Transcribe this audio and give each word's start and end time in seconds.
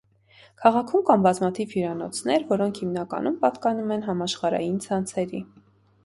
Քաղաքում 0.61 1.01
կան 1.09 1.25
բազմաթիվ 1.25 1.75
հյուրանոցներ, 1.75 2.45
որոնք 2.51 2.81
հիմնականում 2.83 3.37
պատկանում 3.43 3.91
են 3.97 4.05
համաշխարհային 4.07 4.81
ցանցերի։ 4.87 5.43